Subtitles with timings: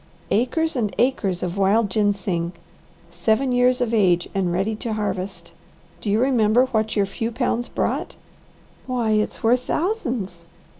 [0.31, 2.53] "Acres and acres of wild ginseng,
[3.11, 5.51] seven years of age and ready to harvest.
[6.01, 8.15] Do you remember what your few pounds brought?"
[8.87, 10.43] "Why it's worth thousands!"